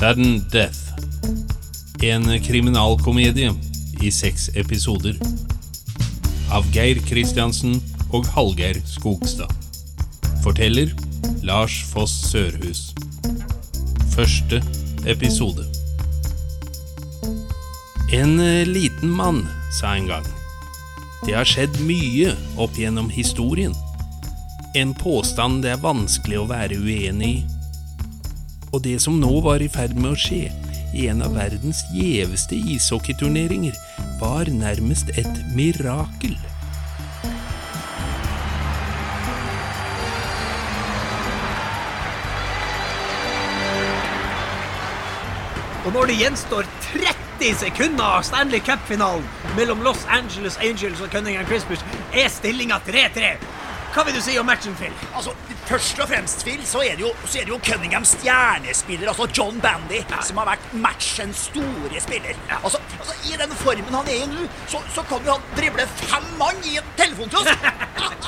Sudden 0.00 0.46
Death. 0.52 0.78
En 2.02 2.40
kriminalkomedie 2.40 3.50
i 4.00 4.08
seks 4.10 4.46
episoder. 4.56 5.18
Av 6.48 6.64
Geir 6.72 7.02
Kristiansen 7.04 7.74
og 8.08 8.24
Hallgeir 8.32 8.80
Skogstad. 8.88 9.52
Forteller 10.40 10.94
Lars 11.44 11.82
Foss 11.92 12.16
Sørhus. 12.30 12.94
Første 14.14 14.62
episode. 15.04 15.68
En 18.16 18.40
liten 18.72 19.12
mann 19.20 19.44
sa 19.82 19.92
en 20.00 20.08
gang. 20.14 20.34
Det 21.28 21.36
har 21.36 21.44
skjedd 21.44 21.76
mye 21.84 22.32
opp 22.56 22.80
gjennom 22.80 23.12
historien. 23.12 23.76
En 24.72 24.96
påstand 24.96 25.60
det 25.60 25.76
er 25.76 25.88
vanskelig 25.90 26.40
å 26.40 26.50
være 26.56 26.80
uenig 26.80 27.34
i. 27.36 27.59
Og 28.70 28.82
det 28.84 29.00
som 29.02 29.16
nå 29.18 29.30
var 29.42 29.62
i 29.62 29.66
ferd 29.70 29.96
med 29.98 30.12
å 30.14 30.18
skje, 30.18 30.44
i 30.94 31.06
en 31.10 31.22
av 31.26 31.34
verdens 31.34 31.82
gjeveste 31.94 32.54
ishockeyturneringer, 32.54 33.74
var 34.20 34.50
nærmest 34.54 35.10
et 35.18 35.40
mirakel. 35.56 36.36
Og 45.80 45.94
når 45.96 46.12
det 46.12 46.18
gjenstår 46.20 46.68
30 46.92 47.56
sekunder 47.64 48.04
av 48.20 48.22
Stanley 48.28 48.62
Cup-finalen 48.62 49.26
mellom 49.56 49.82
Los 49.82 50.04
Angeles 50.06 50.60
Angels 50.62 51.02
og 51.02 51.10
Cunningham 51.10 51.48
Crispers, 51.50 51.82
er 52.14 52.30
stillinga 52.30 52.78
3-3. 52.86 53.32
Hva 53.90 54.04
vil 54.06 54.14
du 54.14 54.22
si 54.22 54.36
om 54.38 54.46
matchen, 54.46 54.76
Phil? 54.78 54.94
Altså, 55.10 55.34
Først 55.70 56.00
og 56.02 56.08
fremst, 56.08 56.42
Phil, 56.42 56.66
så 56.66 56.80
er 56.82 56.96
det 56.98 57.00
jo, 57.00 57.08
er 57.08 57.44
det 57.46 57.48
jo 57.48 57.58
Cunningham 57.66 58.04
stjernespiller, 58.04 59.08
altså 59.08 59.26
John 59.38 59.60
Bandy, 59.60 60.00
som 60.26 60.40
har 60.40 60.48
vært 60.48 60.72
matchens 60.74 61.44
store 61.50 62.00
spiller. 62.02 62.34
Altså, 62.56 62.80
altså 62.98 63.14
I 63.30 63.38
den 63.38 63.54
formen 63.60 63.94
han 63.94 64.10
er 64.10 64.24
i 64.24 64.26
nå, 64.32 64.48
så, 64.72 64.82
så 64.94 65.04
kan 65.06 65.22
jo 65.26 65.36
han 65.36 65.46
drible 65.54 65.86
fem 66.02 66.26
mann 66.42 66.58
i 66.66 66.74
en 66.82 66.90
telefonkiosk! 66.98 67.70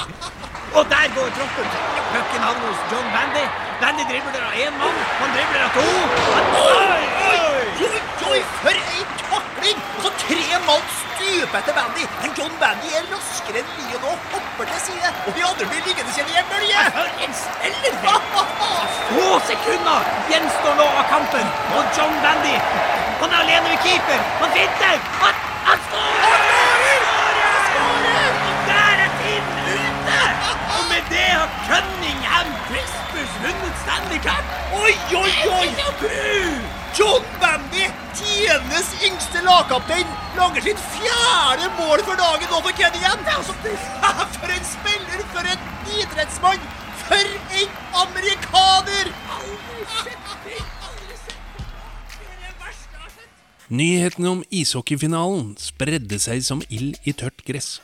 Og 0.78 0.84
der 0.92 1.06
går 1.16 1.28
troppen. 1.36 1.66
Pucken 2.12 2.42
havner 2.46 2.66
hos 2.68 2.80
John 2.92 3.08
Bandy. 3.16 3.44
Bandy 3.82 4.04
dribler 4.10 4.44
av 4.46 4.54
én 4.64 4.78
mann, 4.80 5.02
han 5.20 5.34
dribler 5.34 5.66
av 5.66 5.70
to. 5.76 5.88
Oi, 6.30 6.44
oi! 6.62 7.02
Oi, 7.88 8.00
oi, 8.30 8.40
for 8.62 8.78
ei 8.94 9.02
takling! 9.26 9.82
Og 9.96 10.06
så 10.06 10.12
tre 10.22 10.60
mann 10.68 10.86
stuper 11.00 11.58
etter 11.60 11.76
Bandy. 11.76 12.06
Men 12.22 12.34
John 12.38 12.54
Bandy 12.62 12.94
er 12.96 13.08
raskere 13.12 13.62
enn 13.62 13.74
Lion 13.78 14.08
og 14.14 14.32
hopper 14.32 14.70
til 14.72 14.82
side. 14.86 15.12
Og 15.26 15.36
de 15.36 15.44
andre 15.50 15.68
blir 15.72 15.84
liggende 15.90 16.16
igjen 16.16 16.32
i 16.32 16.40
en 16.40 16.52
bølge. 16.54 16.86
For 16.96 17.24
en 17.26 17.36
spiller! 17.42 18.00
Phil. 18.02 18.18
Få 19.12 19.40
sekunder 19.92 20.30
gjenstår 20.30 20.74
nå 20.78 20.84
av 20.84 21.04
kampen. 21.10 21.46
Og 21.76 21.84
John 21.96 22.14
Bandy 22.22 22.56
Han 23.20 23.30
er 23.30 23.40
alene 23.44 23.68
ved 23.70 23.78
keeper. 23.84 24.20
Han 24.40 24.50
finter! 24.50 24.96
Han, 25.22 25.34
han 25.66 25.78
skårer! 25.86 26.40
Skårer! 27.66 28.32
Og 28.48 28.56
der 28.68 29.02
er 29.04 29.10
tiden 29.20 29.58
ute! 29.74 30.22
Og 30.76 30.82
med 30.90 31.02
det 31.12 31.28
har 31.28 31.48
Cunningham 31.68 32.48
Crispus 32.68 33.36
vunnet 33.44 33.76
Stanley 33.84 34.20
Cup. 34.26 34.44
Oi, 34.82 34.94
oi, 35.22 35.34
oi! 35.60 35.68
John 36.98 37.24
Bandy, 37.40 37.86
tidenes 38.18 38.90
yngste 39.06 39.40
lagkaptein, 39.46 40.08
lager 40.36 40.66
sitt 40.66 40.82
fjerde 40.96 41.70
mål 41.78 42.02
for 42.08 42.18
dagen 42.18 42.50
nå 42.50 42.58
for 42.66 42.74
Cunningham. 42.80 43.22
For 44.42 44.50
en 44.50 44.64
spiller, 44.66 45.22
for 45.32 45.46
en 45.46 45.62
idrettsmann, 45.94 46.70
for 47.04 47.28
en 47.60 47.70
amerikaner! 48.02 49.12
Nyhetene 53.72 54.28
om 54.28 54.40
ishockeyfinalen 54.52 55.54
spredde 55.56 56.18
seg 56.20 56.42
som 56.44 56.60
ild 56.68 56.98
i 57.08 57.14
tørt 57.16 57.40
gress. 57.48 57.78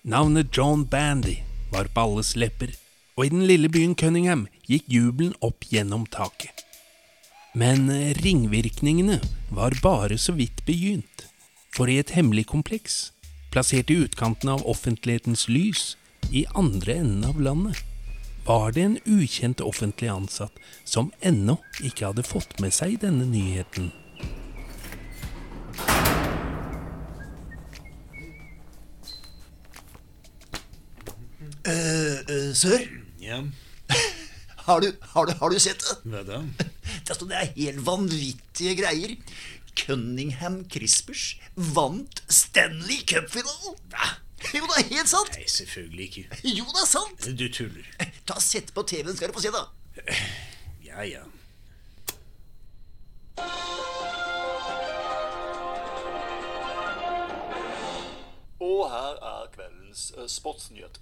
Navnet 0.00 0.48
John 0.56 0.86
Bandy 0.88 1.34
var 1.72 1.90
på 1.92 2.04
alles 2.06 2.30
lepper, 2.40 2.70
og 3.18 3.26
i 3.26 3.32
den 3.34 3.44
lille 3.44 3.68
byen 3.68 3.92
Cunningham 3.98 4.46
gikk 4.64 4.88
jubelen 4.88 5.34
opp 5.44 5.66
gjennom 5.68 6.06
taket. 6.08 6.64
Men 7.52 7.90
ringvirkningene 8.22 9.20
var 9.52 9.76
bare 9.84 10.16
så 10.20 10.32
vidt 10.36 10.64
begynt, 10.64 11.26
for 11.72 11.92
i 11.92 11.98
et 12.00 12.14
hemmelig 12.16 12.46
kompleks, 12.54 13.10
plassert 13.52 13.92
i 13.92 14.00
utkanten 14.06 14.50
av 14.52 14.64
offentlighetens 14.64 15.46
lys, 15.52 15.94
i 16.32 16.46
andre 16.56 16.96
enden 17.02 17.28
av 17.28 17.40
landet, 17.40 17.84
var 18.46 18.72
det 18.72 18.82
en 18.82 18.98
ukjent 19.06 19.60
offentlig 19.60 20.08
ansatt 20.12 20.58
som 20.86 21.10
ennå 21.20 21.56
ikke 21.82 22.12
hadde 22.12 22.22
fått 22.26 22.60
med 22.62 22.74
seg 22.74 23.00
denne 23.02 23.26
nyheten. 23.26 23.90
Uh, 31.66 32.52
sør, 32.54 32.84
Ja, 33.18 33.40
har 34.68 34.80
du, 34.80 34.92
har, 35.00 35.26
du, 35.26 35.32
har 35.40 35.50
du 35.50 35.58
sett 35.58 35.82
det? 35.82 35.96
hva 36.12 36.22
da? 36.26 36.42
Det 37.06 37.14
er, 37.14 37.26
det 37.30 37.40
helt 37.54 37.82
vanvittige 37.86 38.72
greier. 38.78 39.12
Cunningham 39.78 40.64
Crispers 40.70 41.36
vant 41.54 42.22
Stanley 42.26 43.02
Cup-finalen. 43.06 43.78
Jo, 44.54 44.62
det 44.66 44.78
er 44.80 44.88
helt 44.90 45.10
sant. 45.10 45.32
Nei, 45.36 45.46
selvfølgelig 45.50 46.06
ikke. 46.08 46.24
Jo, 46.44 46.66
det 46.70 46.82
er 46.82 46.88
sant. 46.90 47.28
Du 47.38 47.46
tuller. 47.52 47.86
Ta 48.26 48.40
Sett 48.40 48.74
på 48.74 48.82
TV-en, 48.82 49.16
skal 49.16 49.28
du 49.28 49.36
få 49.36 49.40
se, 49.44 49.50
da. 49.54 49.64
Ja, 50.86 51.04
ja. 51.04 51.22
Og 58.60 58.90
her 58.90 59.18
er 59.22 59.48
kveldens 59.54 60.08
eh, 60.16 60.26
sportsnyheter. 60.30 61.00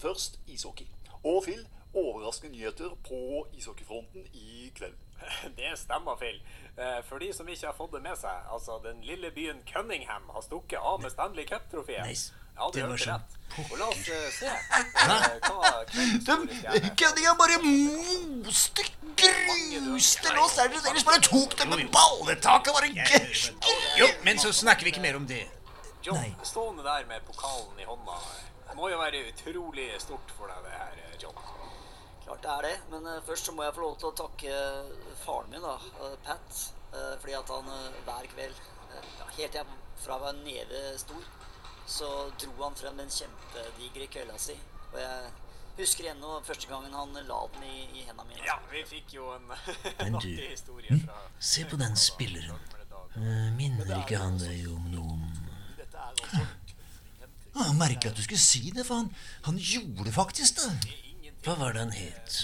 Først 0.00 0.38
ishockey. 0.50 0.86
Og 1.24 1.42
Phil, 1.44 1.66
overraskende 1.94 2.52
nyheter 2.56 2.96
på 3.08 3.46
ishockeyfronten 3.52 4.26
i 4.32 4.70
kveld. 4.76 4.96
Det 5.58 5.74
stemmer, 5.78 6.16
Phil. 6.20 6.40
Eh, 6.78 7.00
For 7.04 7.18
de 7.22 7.32
som 7.32 7.48
ikke 7.48 7.66
har 7.70 7.76
fått 7.78 7.92
det 7.94 8.02
med 8.02 8.16
seg, 8.20 8.48
altså 8.52 8.80
den 8.84 9.04
lille 9.06 9.30
byen 9.36 9.62
Cunningham 9.68 10.30
har 10.34 10.42
stukket 10.42 10.80
av 10.80 11.02
med 11.04 11.12
Stanley 11.14 11.46
Cup-trofeet. 11.48 12.06
Nice. 12.08 12.32
Ja, 12.56 12.70
det, 12.70 12.80
Det 12.80 12.88
var 12.88 12.96
sånn. 12.96 13.14
rett. 13.14 13.40
La 13.78 13.86
oss 13.86 14.08
eh, 14.10 14.30
se 14.34 14.46
eh, 14.50 15.34
hva 15.46 15.72
stjerne 16.98 17.34
bare 17.38 17.58
moste, 17.62 18.86
gruste 19.20 20.32
Los 20.34 20.56
Angeles, 20.58 20.88
ellers 20.90 21.06
bare 21.06 21.20
tok 21.22 21.54
dem 21.60 21.70
med 21.70 21.90
balletaket. 21.94 22.72
Bare 22.74 22.90
Jo, 24.00 24.08
men 24.26 24.42
så 24.42 24.50
snakker 24.52 24.84
vi 24.88 24.94
ikke 24.94 25.04
mer 25.04 25.16
om 25.20 25.26
det. 25.30 25.44
John, 26.04 26.34
stående 26.42 26.82
der 26.84 27.06
med 27.08 27.22
pokalen 27.24 27.78
i 27.80 27.86
hånda, 27.88 28.18
det 28.68 28.74
må 28.76 28.90
jo 28.90 28.98
være 29.00 29.22
utrolig 29.30 29.86
stort 30.02 30.34
for 30.36 30.50
deg, 30.50 30.66
det 30.66 30.74
her, 30.74 30.98
eh, 31.06 31.14
John. 31.22 31.38
Klart 32.24 32.42
det 32.42 32.50
er 32.56 32.66
det, 32.66 32.74
men 32.90 33.06
eh, 33.06 33.22
først 33.28 33.46
så 33.48 33.54
må 33.56 33.64
jeg 33.64 33.76
få 33.76 33.86
lov 33.86 33.94
til 34.02 34.10
å 34.10 34.16
takke 34.18 34.58
faren 35.22 35.48
min, 35.54 35.62
da, 35.64 35.78
eh, 36.02 36.18
Pat, 36.26 36.60
eh, 36.92 37.14
fordi 37.22 37.38
at 37.38 37.54
han 37.54 37.70
eh, 37.78 38.02
hver 38.04 38.28
kveld, 38.34 38.60
eh, 38.90 39.08
ja, 39.20 39.30
helt 39.38 39.54
til 39.54 39.62
jeg 39.62 39.80
fra 40.04 40.18
jeg 40.18 40.26
var 40.26 40.38
neve 40.42 40.82
stor, 41.00 41.24
så 41.86 42.08
dro 42.40 42.52
han 42.62 42.74
frem 42.78 42.96
den 42.98 43.10
kjempedigre 43.12 44.06
kølla 44.12 44.38
si. 44.40 44.56
Og 44.92 44.98
jeg 45.00 45.32
husker 45.78 46.10
ennå 46.12 46.40
første 46.46 46.68
gangen 46.70 46.94
han 46.94 47.12
la 47.28 47.40
den 47.54 47.64
i, 47.68 47.76
i 47.98 48.04
hendene 48.06 48.28
mine. 48.28 48.44
Ja, 48.46 48.56
vi 48.70 48.84
fikk 48.88 49.14
jo 49.16 49.32
en, 49.34 49.48
Men 50.00 50.14
en 50.14 50.18
du, 50.22 50.28
historie 50.38 51.00
fra 51.04 51.18
Se 51.38 51.64
på 51.70 51.76
den 51.80 51.96
spilleren. 51.98 52.60
Eh, 53.14 53.48
Minner 53.54 53.90
ikke 54.00 54.18
han 54.18 54.38
deg 54.40 54.66
om 54.72 54.86
noen 54.90 55.24
Ah, 57.54 57.68
Jeg 57.68 57.74
merker 57.78 58.10
at 58.10 58.16
du 58.18 58.22
skulle 58.24 58.42
si 58.42 58.72
det, 58.74 58.82
for 58.86 58.98
han, 58.98 59.10
han 59.44 59.58
gjorde 59.62 60.10
faktisk 60.10 60.56
det. 60.58 60.94
Hva 61.44 61.54
var 61.60 61.76
det 61.76 61.84
han 61.84 61.92
het? 61.94 62.38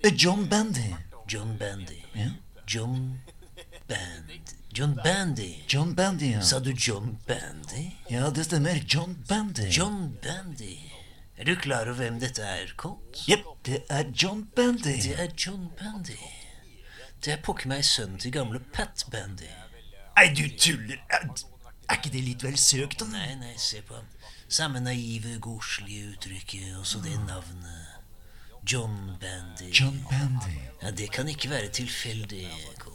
Eh, 0.00 0.14
John 0.16 0.46
Bandy. 0.48 0.86
John 1.28 1.58
Bandy. 1.60 1.98
Ja. 2.16 2.30
John 2.64 3.20
Bandy. 3.90 4.38
John 4.74 4.94
Bandy. 5.04 5.64
John 5.68 5.94
Bandy, 5.94 6.32
ja. 6.32 6.40
Sa 6.42 6.58
du 6.58 6.72
John 6.72 7.18
Bandy? 7.28 7.92
Ja, 8.10 8.30
det 8.30 8.44
stemmer. 8.44 8.80
John 8.88 9.14
Bandy. 9.28 9.68
John 9.70 10.16
Bandy. 10.22 10.78
Er 11.38 11.44
du 11.44 11.54
klar 11.56 11.86
over 11.86 11.94
hvem 12.02 12.18
dette 12.20 12.42
er, 12.42 12.72
Colt? 12.76 13.22
Jepp, 13.28 13.46
det 13.66 13.84
er 13.88 14.04
John 14.22 14.48
Bandy. 14.56 14.96
Det 15.02 15.14
er 15.20 15.30
John 15.46 15.68
Bandy. 15.78 16.18
Det 17.24 17.32
er 17.32 17.40
pokker 17.42 17.70
meg 17.70 17.84
sønnen 17.86 18.18
til 18.18 18.34
gamle 18.34 18.58
Pat 18.74 19.06
Bandy. 19.12 19.46
Nei, 20.16 20.26
du 20.34 20.42
tuller. 20.58 20.98
Er, 21.10 21.28
er 21.88 22.00
ikke 22.00 22.12
det 22.14 22.24
litt 22.26 22.42
vel 22.44 22.58
søkt, 22.58 22.98
da? 23.00 23.06
Nei, 23.14 23.34
nei, 23.40 23.54
se 23.58 23.82
på 23.86 23.94
ham. 23.94 24.10
Samme 24.48 24.82
naive, 24.82 25.38
godslige 25.42 26.12
uttrykket, 26.16 26.74
også 26.82 27.00
det 27.06 27.14
navnet. 27.28 27.94
John 28.66 29.14
Bandy. 29.20 29.70
John 29.70 30.02
Bandy. 30.10 30.58
Ja, 30.82 30.90
Det 30.90 31.10
kan 31.12 31.28
ikke 31.28 31.50
være 31.50 31.68
tilfeldig, 31.68 32.48
Colt. 32.78 32.93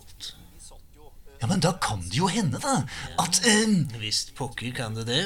Ja, 1.40 1.48
men 1.48 1.62
da 1.64 1.72
kan 1.80 2.02
det 2.04 2.18
jo 2.18 2.28
hende, 2.28 2.60
da, 2.60 2.82
at 3.22 3.40
eh, 3.48 3.76
Visst 4.02 4.34
pokker 4.36 4.74
kan 4.76 4.96
det 4.98 5.06
det. 5.08 5.22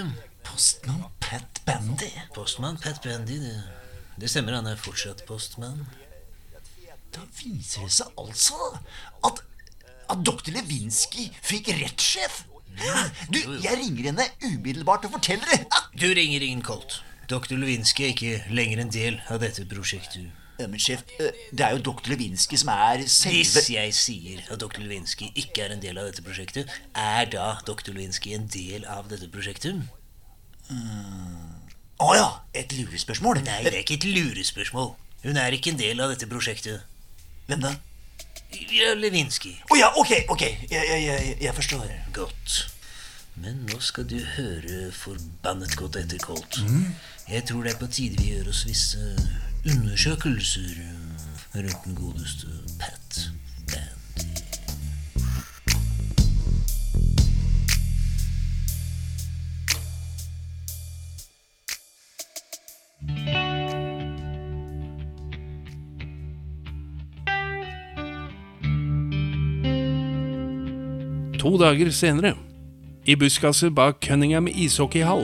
postmann 0.46 1.06
Pat 1.24 1.62
Bandy 1.66 2.10
Postmann 2.36 2.78
Pat 2.78 3.02
Bandy, 3.04 3.40
det, 3.42 3.64
det 4.22 4.30
stemmer, 4.30 4.54
han 4.60 4.68
er 4.70 4.78
fortsatt 4.78 5.26
postmann. 5.26 5.88
Da 7.14 7.24
viser 7.40 7.88
det 7.88 7.96
seg 7.98 8.14
altså 8.18 8.60
at 9.26 9.42
at 10.12 10.20
dr. 10.28 10.52
Lewinsky 10.52 11.30
fikk 11.42 11.70
rett, 11.80 12.02
sjef. 12.04 12.44
Du, 13.32 13.40
jeg 13.64 13.78
ringer 13.80 14.10
henne 14.12 14.26
umiddelbart 14.44 15.06
og 15.08 15.14
forteller 15.16 15.48
det. 15.54 15.62
Du 15.96 16.08
ringer 16.12 16.44
ingen 16.44 16.62
Colt. 16.66 17.00
Dr. 17.32 17.56
Lewinsky 17.56 18.04
er 18.04 18.12
ikke 18.12 18.54
lenger 18.54 18.82
en 18.84 18.92
del 18.94 19.20
av 19.32 19.40
dette 19.42 19.64
prosjektet. 19.70 20.28
Ja, 20.64 20.70
Men 20.72 20.80
sjef, 20.80 21.04
eh, 21.20 21.36
det 21.52 21.66
er 21.66 21.76
jo 21.76 21.82
dr. 21.84 22.14
Lewinsky 22.14 22.56
som 22.60 22.70
er 22.72 23.04
selve 23.12 23.42
Hvis 23.42 23.70
jeg 23.74 23.96
sier 23.98 24.44
at 24.48 24.62
dr. 24.62 24.80
Lewinsky 24.80 25.28
ikke 25.36 25.66
er 25.66 25.76
en 25.76 25.84
del 25.84 26.00
av 26.00 26.08
dette 26.08 26.24
prosjektet, 26.24 26.72
er 26.96 27.28
da 27.34 27.50
dr. 27.68 27.92
Lewinsky 27.92 28.32
en 28.38 28.48
del 28.48 28.88
av 28.88 29.10
dette 29.12 29.28
prosjektet? 29.34 29.84
Å 32.04 32.12
ja, 32.16 32.30
et 32.56 32.72
lurespørsmål. 32.78 33.44
Nei, 33.44 33.60
det 33.68 33.74
er 33.74 33.82
ikke 33.84 34.00
et 34.00 34.08
lurespørsmål. 34.08 34.94
Hun 35.24 35.40
er 35.40 35.56
ikke 35.56 35.74
en 35.74 35.82
del 35.82 36.00
av 36.04 36.14
dette 36.14 36.28
prosjektet. 36.32 36.88
Hvem 37.50 37.64
da? 37.64 37.74
Lewinsky. 39.02 39.58
Å 39.68 39.78
ja, 39.80 39.92
ok, 40.00 40.14
ok. 40.32 40.44
Jeg, 40.70 40.72
jeg, 40.72 41.04
jeg, 41.04 41.38
jeg 41.44 41.56
forstår. 41.58 41.90
Godt. 42.16 42.60
Men 43.44 43.64
nå 43.68 43.80
skal 43.82 44.06
du 44.08 44.20
høre 44.38 44.92
forbannet 44.96 45.76
godt 45.80 45.98
etter, 46.00 46.22
Colt. 46.24 46.60
Jeg 47.28 47.48
tror 47.50 47.64
det 47.66 47.74
er 47.74 47.80
på 47.82 47.88
tide 47.90 48.20
vi 48.22 48.32
gjør 48.36 48.52
oss 48.52 48.64
visse 48.70 49.02
undersøkelser 49.66 50.62
eh, 50.62 51.60
rundt 51.64 51.86
den 51.86 51.96
godeste 51.96 52.48
Pat 52.80 53.32
Bandy. 53.68 54.40
To 71.40 71.58
dager 71.58 71.92
senere, 71.92 72.36
i 73.06 73.16
buskaset 73.16 73.76
bak 73.76 73.96
Cunningham 74.02 74.48
ishockeyhall, 74.48 75.24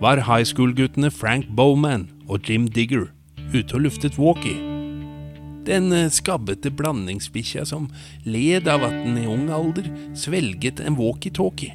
var 0.00 0.36
high 0.36 0.44
school-guttene 0.44 1.10
Frank 1.10 1.44
Bowman 1.56 2.10
og 2.28 2.40
Jim 2.48 2.68
Digger 2.68 3.15
ute 3.54 3.76
og 3.76 3.86
luftet 3.86 4.18
walkie. 4.18 4.58
Den 5.66 5.90
eh, 5.94 6.10
skabbete 6.12 6.70
blandingsbikkja 6.70 7.64
som 7.66 7.88
led 8.24 8.68
av 8.70 8.86
at 8.86 8.94
den 9.04 9.18
i 9.18 9.26
ung 9.30 9.48
alder 9.50 9.88
svelget 10.18 10.82
en 10.82 10.98
walkietalkie. 10.98 11.74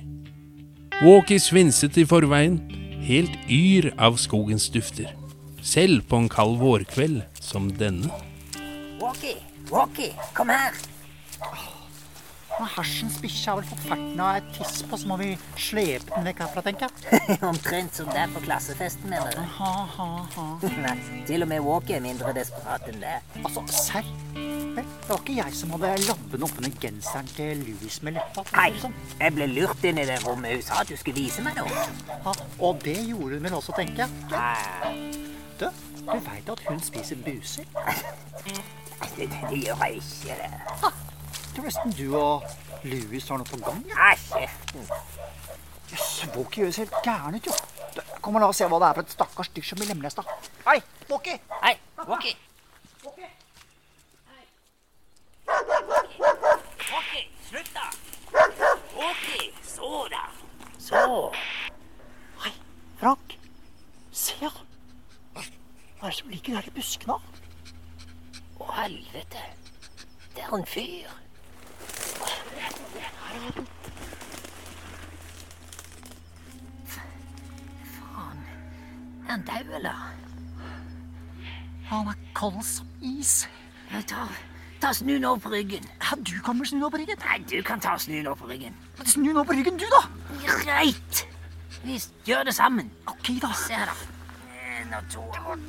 Walkie 1.02 1.42
svinset 1.42 1.98
i 1.98 2.06
forveien, 2.08 2.60
helt 3.08 3.36
yr 3.50 3.90
av 3.98 4.20
skogens 4.22 4.70
dufter. 4.72 5.10
Selv 5.62 6.06
på 6.10 6.22
en 6.22 6.30
kald 6.32 6.60
vårkveld 6.62 7.22
som 7.42 7.70
denne. 7.78 8.10
Walkie, 9.02 9.38
Walkie, 9.72 10.14
kom 10.38 10.54
her. 10.54 10.78
Når 12.62 12.70
hersens 12.76 13.16
bikkje 13.24 13.50
har 13.50 13.58
vel 13.58 13.66
fått 13.72 13.80
ferten 13.90 14.20
av 14.22 14.36
et 14.38 14.50
tiss 14.54 14.84
på, 14.86 14.98
så 15.02 15.08
må 15.10 15.16
vi 15.18 15.32
slepe 15.58 16.12
den 16.14 16.28
vekk 16.30 16.44
herfra, 16.44 16.62
tenker 16.68 16.92
jeg. 16.92 17.38
Omtrent 17.52 17.96
som 17.98 18.10
der 18.14 18.30
på 18.36 18.44
klassefesten, 18.46 19.10
mener 19.10 19.34
du? 19.34 19.42
Ha, 19.58 19.72
ha, 19.96 20.08
ha. 20.36 20.46
Nei, 20.84 20.94
til 21.26 21.42
og 21.42 21.50
med 21.50 21.64
Walkie 21.66 21.98
er 21.98 22.04
mindre 22.06 22.36
desperat 22.38 22.86
enn 22.92 23.02
det. 23.02 23.16
Altså, 23.42 23.64
serr? 23.74 24.06
Det 24.72 24.86
var 25.10 25.18
ikke 25.24 25.36
jeg 25.40 25.56
som 25.58 25.74
hadde 25.74 25.90
lappene 26.06 26.46
oppunder 26.48 26.76
genseren 26.80 27.28
til 27.34 27.64
Louis 27.66 27.98
med 28.06 28.16
leppa. 28.20 28.46
Nei, 28.56 28.70
sånn. 28.80 28.94
jeg 29.20 29.36
ble 29.36 29.50
lurt 29.52 29.84
inn 29.90 30.00
i 30.00 30.06
det 30.08 30.20
rommet. 30.24 30.54
Hun 30.62 30.64
sa 30.70 30.80
at 30.86 30.94
du 30.94 30.96
skulle 31.02 31.18
vise 31.18 31.44
meg 31.44 31.58
noe. 31.58 31.86
Ha, 32.28 32.36
og 32.64 32.80
det 32.86 33.00
gjorde 33.10 33.40
hun 33.42 33.48
vel 33.50 33.58
også, 33.58 33.76
tenker 33.82 34.06
jeg. 34.06 34.28
Nei, 34.32 35.26
Du, 35.60 35.66
du 36.06 36.18
veit 36.30 36.48
at 36.54 36.64
hun 36.70 36.80
spiser 36.86 37.20
buser? 37.26 37.66
det, 39.18 39.28
det 39.50 39.64
gjør 39.66 39.84
jeg 39.90 40.00
ikke. 40.06 40.38
det. 40.46 40.92
Tror 41.56 41.68
nesten 41.68 41.96
du 41.98 42.06
og 42.18 42.46
Louis 42.84 43.28
har 43.30 43.42
noe 43.42 43.50
på 43.50 43.60
gang. 43.62 43.82
Nei, 43.92 44.16
kjeften. 44.28 44.88
Jøss, 45.92 46.08
Walkie 46.36 46.64
høres 46.64 46.80
helt 46.80 46.94
gæren 47.04 47.36
ut, 47.36 47.46
jo. 47.50 47.54
Du, 47.96 48.02
Kom 48.24 48.38
og 48.38 48.44
la 48.44 48.48
oss 48.52 48.62
se 48.62 48.68
hva 48.72 48.80
det 48.80 48.88
er 48.88 48.98
for 48.98 49.04
et 49.08 49.16
stakkars 49.18 49.50
dyr 49.56 49.66
som 49.68 49.82
blir 49.82 49.92
lemlesta. 49.92 50.24
Hei, 50.68 50.78
Walkie! 51.10 51.38
Hei, 51.64 51.76
Walkie. 52.08 52.38
Walkie, 56.92 57.26
slutt 57.50 57.72
da. 57.76 57.88
Walkie, 58.96 59.52
så 59.68 60.08
da. 60.14 60.24
Så. 60.80 61.32
Hei, 62.46 62.54
Frank. 63.00 63.38
Se, 64.12 64.36
ja. 64.42 64.52
Hva 65.36 66.08
er 66.08 66.14
det 66.14 66.18
som 66.18 66.32
ligger 66.34 66.58
der 66.58 66.70
i 66.72 66.76
buskene? 66.80 67.18
Å, 68.62 68.72
helvete. 68.80 69.44
En 70.54 70.66
fyr. 70.66 71.08
Faen. 77.84 78.40
Er 79.28 79.32
han 79.32 79.46
dau, 79.46 79.76
eller? 79.76 80.14
Han 81.88 82.08
er 82.08 82.14
kald 82.36 82.64
som 82.64 82.88
is. 83.02 83.50
Ja, 83.92 84.02
Ta, 84.08 84.28
ta 84.82 84.94
snu 84.94 85.18
nå 85.20 85.36
på 85.44 85.50
ryggen. 85.52 85.84
Ja, 86.02 86.16
du 86.16 86.38
kan 86.46 86.60
vel 86.60 86.68
snu 86.68 86.80
nå 86.80 86.90
på 86.90 86.98
ryggen? 87.02 87.20
Nei, 87.26 87.40
du 87.52 87.62
kan 87.64 87.80
ta 87.84 87.98
snu 88.00 88.22
nå 88.24 88.36
på 88.40 88.48
ryggen. 88.48 88.76
Snu 89.06 89.32
nå 89.34 89.44
på 89.44 89.56
ryggen, 89.58 89.78
du, 89.80 89.86
da. 89.92 90.02
Greit. 90.64 91.26
Vi 91.84 91.98
gjør 92.26 92.44
det 92.48 92.56
sammen. 92.56 92.92
Ok, 93.08 93.34
da. 93.42 93.52
Se 93.58 93.74
her, 93.74 93.92
da. 93.92 93.96
En 94.82 94.94
og 94.98 95.04
to 95.12 95.22
og 95.22 95.60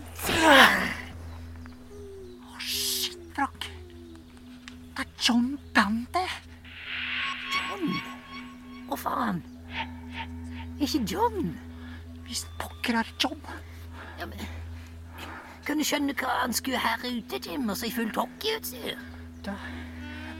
Shit, 2.63 3.19
Frank. 3.35 3.67
Det 4.93 5.03
er 5.07 5.12
John 5.23 5.59
Dante? 5.75 6.25
John. 7.55 7.93
Å, 8.91 8.97
faen. 8.99 9.39
Ikke 10.83 11.03
John. 11.07 11.53
Hvis 12.27 12.43
pokker 12.59 12.99
er 12.99 13.13
John. 13.23 13.39
Ja, 14.19 14.27
men 14.27 14.43
Kan 15.63 15.79
du 15.79 15.87
skjønne 15.87 16.17
hva 16.19 16.41
han 16.41 16.55
skulle 16.57 16.81
her 16.83 16.99
ute, 17.07 17.39
Jim, 17.39 17.69
og 17.71 17.79
så 17.79 17.87
i 17.87 17.95
fullt 17.95 18.19
hockeyutstyr? 18.19 18.99
Det, 19.47 19.55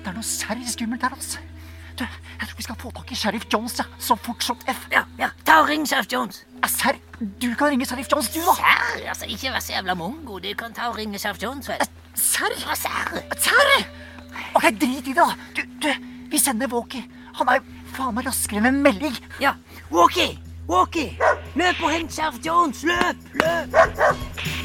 det 0.03 0.11
er 0.11 0.17
noe 0.17 0.27
særlig 0.27 0.67
skummelt 0.73 1.07
her, 1.07 1.15
altså. 1.15 1.39
Du, 1.95 2.03
jeg 2.03 2.49
tror 2.49 2.59
vi 2.59 2.67
skal 2.67 2.79
få 2.81 2.91
tak 2.97 3.11
i 3.13 3.19
sheriff 3.21 3.47
Jones 3.53 3.77
ja, 3.79 3.85
så 4.03 4.17
fort 4.19 4.43
som 4.43 4.59
F. 4.67 4.87
Ja, 4.91 5.05
ja, 5.21 5.29
ta 5.47 5.61
og 5.63 5.69
ring 5.71 5.85
Sheriff 5.87 6.09
Jones. 6.11 6.43
Ja, 6.59 6.71
Serr, 6.73 6.99
du 7.21 7.53
kan 7.55 7.71
ringe 7.71 7.87
sheriff 7.87 8.11
Jones, 8.11 8.33
du, 8.35 8.41
da. 8.43 8.57
Serr, 8.59 9.03
altså, 9.13 9.29
ikke 9.31 9.53
vær 9.55 9.63
så 9.63 9.77
jævla 9.77 9.95
mongo. 10.01 10.41
Du 10.43 10.51
kan 10.59 10.75
ta 10.75 10.89
og 10.91 10.99
ringe 10.99 11.21
Sheriff 11.23 11.43
Jones, 11.45 11.71
vel. 11.71 11.85
Serr? 12.19 12.57
Ja, 12.65 12.75
serr. 12.75 13.21
Serr? 13.39 13.93
Ok, 14.55 14.69
drit 14.81 15.07
i 15.07 15.13
det, 15.13 15.17
da. 15.17 15.35
Du, 15.57 15.63
du, 15.83 15.91
vi 16.31 16.39
sender 16.39 16.71
Walkie. 16.73 17.05
Han 17.39 17.49
er 17.49 17.61
jo 17.61 17.81
faen 17.97 18.17
meg 18.17 18.27
raskere 18.29 18.61
enn 18.63 18.71
en 18.73 18.83
melding. 18.85 19.17
Ja, 19.43 19.57
Walkie! 19.93 20.39
Walkie! 20.69 21.17
Løp 21.59 21.83
og 21.83 21.91
hent 21.93 22.13
Sheriff 22.15 22.39
Jones! 22.45 22.85
Løp! 22.87 23.17
Løp! 23.35 24.63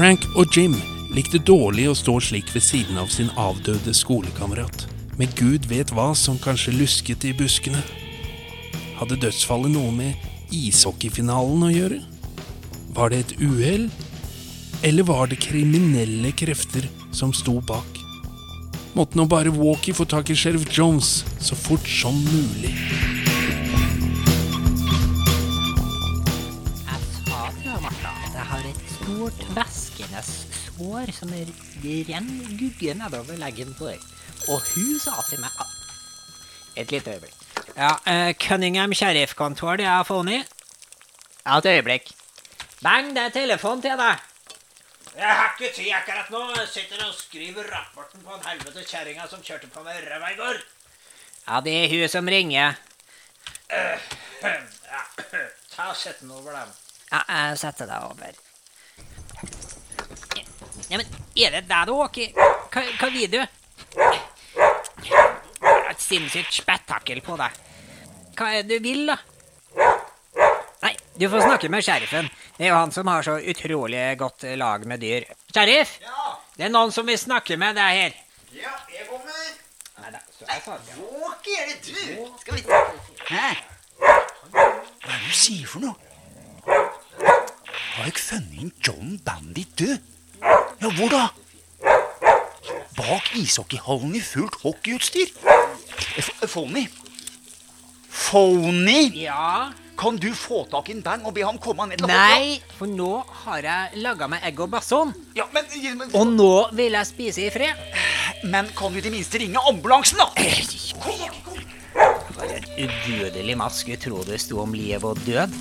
Frank 0.00 0.22
og 0.32 0.48
Jim 0.56 0.78
likte 1.12 1.36
dårlig 1.44 1.90
å 1.90 1.96
stå 1.98 2.14
slik 2.24 2.54
ved 2.54 2.64
siden 2.64 2.96
av 2.96 3.10
sin 3.12 3.28
avdøde 3.36 3.92
skolekamerat. 3.92 4.86
Men 5.20 5.28
gud 5.36 5.66
vet 5.68 5.90
hva 5.92 6.14
som 6.16 6.38
kanskje 6.40 6.72
lusket 6.72 7.26
i 7.28 7.34
buskene. 7.36 7.82
Hadde 8.96 9.18
dødsfallet 9.20 9.68
noe 9.74 9.90
med 9.92 10.52
ishockeyfinalen 10.56 11.66
å 11.66 11.68
gjøre? 11.68 11.98
Var 12.96 13.12
det 13.12 13.18
et 13.26 13.34
uhell? 13.44 13.90
Eller 14.80 15.04
var 15.04 15.28
det 15.28 15.42
kriminelle 15.44 16.30
krefter 16.32 16.86
som 17.12 17.34
sto 17.36 17.58
bak? 17.60 17.98
Måtte 18.96 19.20
nå 19.20 19.26
bare 19.28 19.52
Walkie 19.52 19.92
få 19.92 20.06
tak 20.08 20.32
i 20.32 20.36
sheriff 20.40 20.64
Jones 20.72 21.10
så 21.36 21.58
fort 21.66 21.84
som 21.84 22.16
mulig. 22.30 22.72
Jeg 26.86 27.10
sa 27.18 27.42
til 27.58 27.76
Martha, 27.84 28.14
jeg 28.24 28.46
har 28.54 28.64
et 28.72 28.80
stort, 28.94 29.44
væskende 29.58 30.24
sår 30.30 31.12
som 31.18 31.36
er 31.36 31.52
renner 32.08 32.56
gugge 32.56 32.96
nedover 32.96 33.36
leggen 33.44 33.76
på 33.76 33.92
deg. 33.92 34.08
Og 34.50 34.62
hun 34.74 34.96
sa 34.98 35.20
til 35.28 35.40
meg 35.42 35.50
Et 36.76 36.90
lite 36.90 37.10
øyeblikk. 37.10 37.34
Ja, 37.76 37.90
uh, 38.06 38.32
Cunningham 38.34 38.94
sheriffkontor, 38.94 39.76
det 39.76 39.86
er 39.86 40.02
funnet. 40.02 40.48
Ja, 41.46 41.58
et 41.58 41.66
øyeblikk. 41.66 42.10
Bang, 42.82 43.10
det 43.16 43.22
er 43.22 43.28
telefon 43.28 43.82
til 43.82 43.98
deg. 43.98 44.18
Jeg 45.16 45.36
har 45.36 45.54
ikke 45.58 45.74
tid 45.74 45.90
akkurat 45.92 46.30
nå. 46.30 46.40
Jeg 46.56 46.68
sitter 46.68 47.06
og 47.06 47.14
skriver 47.14 47.62
rapporten 47.74 48.22
på 48.24 48.34
en 48.34 48.46
helvete 48.46 48.84
kjerringa 48.86 49.26
som 49.28 49.42
kjørte 49.42 49.66
på 49.74 49.82
meg 49.84 49.98
ræva 50.06 50.30
i 50.32 50.38
går. 50.38 50.60
Ja, 51.48 51.60
det 51.60 51.74
er 51.76 51.88
hun 51.92 52.08
som 52.08 52.28
ringer. 52.28 52.78
Ja, 53.70 55.02
ta 55.76 55.90
og 55.90 55.96
Sett 55.96 56.20
den 56.20 56.30
over, 56.30 56.52
da. 56.52 56.64
Ja, 57.12 57.22
jeg 57.28 57.58
setter 57.58 57.90
deg 57.90 58.06
over. 58.06 58.38
Ja, 60.90 60.96
men 60.96 61.06
er 61.36 61.56
det 61.58 61.64
deg, 61.68 61.86
du 61.86 61.94
åker? 61.98 62.32
Hva, 62.70 62.86
hva 63.00 63.10
vil 63.14 63.32
du? 63.34 63.40
Sinnssykt 66.10 66.56
spetakkel 66.58 67.20
på 67.22 67.36
deg. 67.38 67.58
Hva 68.34 68.48
er 68.56 68.64
det 68.66 68.80
du 68.80 68.86
vil, 68.88 69.04
da? 69.10 69.16
Nei, 70.82 70.94
Du 71.20 71.28
får 71.30 71.44
snakke 71.44 71.68
med 71.70 71.84
sheriffen. 71.84 72.30
Det 72.56 72.66
er 72.66 72.72
jo 72.72 72.78
han 72.80 72.92
som 72.94 73.06
har 73.10 73.22
så 73.22 73.36
utrolig 73.38 74.02
godt 74.18 74.46
lag 74.58 74.86
med 74.90 75.00
dyr. 75.04 75.26
Sheriff! 75.54 75.98
Det 76.56 76.66
er 76.66 76.72
noen 76.72 76.90
som 76.92 77.06
vil 77.06 77.18
snakke 77.20 77.56
med 77.60 77.78
deg 77.78 77.98
her. 78.00 78.16
Ja, 78.56 78.72
jeg 78.90 79.06
kommer. 79.08 79.50
Nei 80.00 80.10
da, 80.16 80.22
så 80.34 80.48
jeg 80.48 80.64
sa 80.64 80.78
det. 80.80 80.96
Er 81.60 81.70
det 81.70 81.78
du? 81.86 82.26
Skal 82.40 82.56
vi 82.56 82.62
Hæ? 83.30 83.50
Hva 84.00 85.14
er 85.14 85.20
det 85.20 85.28
du 85.28 85.36
sier 85.36 85.68
for 85.70 85.84
noe? 85.84 85.94
Har 86.66 88.08
jeg 88.08 88.16
funnet 88.18 88.64
en 88.64 88.72
John 88.86 89.14
Bandit 89.24 89.78
død? 89.78 89.98
Ja, 90.80 90.90
hvor 90.96 91.12
da? 91.12 91.24
Bak 92.96 93.30
ishockeyhallen 93.36 94.16
i 94.16 94.22
fullt 94.24 94.56
hockeyutstyr? 94.64 95.59
Phony? 96.22 96.86
Phony? 98.10 99.10
Ja? 99.24 99.70
Kan 100.00 100.16
du 100.16 100.30
få 100.34 100.62
tak 100.70 100.88
i 100.88 100.94
en 100.96 101.02
Bang 101.04 101.26
og 101.28 101.34
be 101.36 101.42
ham 101.44 101.58
komme 101.60 101.84
ned 101.90 102.00
Nei, 102.08 102.56
for 102.78 102.88
nå 102.88 103.20
har 103.42 103.66
jeg 103.66 104.00
laga 104.00 104.30
meg 104.32 104.46
egg 104.48 104.62
og 104.64 104.70
bason. 104.72 105.12
Ja, 105.36 105.44
men, 105.52 105.66
men, 105.98 106.14
Og 106.16 106.30
nå 106.32 106.52
vil 106.78 106.96
jeg 106.96 107.08
spise 107.08 107.44
i 107.44 107.50
fred. 107.52 107.76
men 108.48 108.70
kan 108.76 108.92
du 108.92 108.98
i 108.98 109.04
det 109.04 109.12
minste 109.12 109.38
ringe 109.42 109.60
ambulansen, 109.68 110.22
da? 110.22 110.30
For 112.32 112.48
en 112.48 112.64
udødelig 112.80 113.58
maske 113.60 113.98
tro 114.00 114.22
det 114.24 114.40
sto 114.40 114.62
om 114.62 114.72
liv 114.72 115.04
og 115.04 115.20
død. 115.26 115.52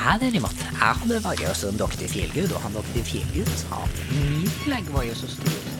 Jeg 0.00 0.20
derimot, 0.22 0.56
jeg 0.64 0.78
hadde 0.80 1.20
vært 1.22 1.44
hos 1.44 1.62
en 1.68 1.78
doktor 1.78 2.08
Feelgood, 2.10 2.54
og 2.56 2.64
han 2.64 2.74
doktor 2.78 3.04
Feelgood 3.04 3.50
sa 3.60 3.82
at 3.84 4.00
mitt 4.16 4.66
legg 4.70 4.90
var 4.94 5.04
jo 5.06 5.14
så 5.18 5.28
stor. 5.36 5.79